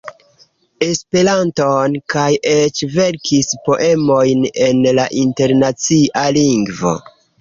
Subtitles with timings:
[0.85, 6.97] Esperanton, kaj eĉ verkis poemojn en la Internacia Lingvo.